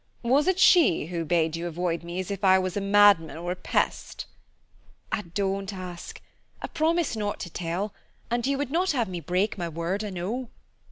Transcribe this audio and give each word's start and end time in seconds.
Was 0.23 0.47
it 0.47 0.57
she 0.57 1.05
who 1.05 1.23
bade 1.23 1.55
you 1.55 1.67
avoid 1.67 2.01
me 2.01 2.19
as 2.19 2.31
if 2.31 2.43
I 2.43 2.57
was 2.57 2.75
a 2.75 2.81
madman 2.81 3.37
or 3.37 3.51
a 3.51 3.55
pest?" 3.55 4.25
"Ah, 5.11 5.21
don't 5.35 5.71
ask. 5.71 6.19
I 6.59 6.65
promised 6.65 7.15
not 7.15 7.39
to 7.41 7.51
tell, 7.51 7.93
and 8.31 8.47
you 8.47 8.57
would 8.57 8.71
not 8.71 8.93
have 8.93 9.07
me 9.07 9.19
break 9.19 9.59
my 9.59 9.69
word, 9.69 10.03
I 10.03 10.09
know." 10.09 10.49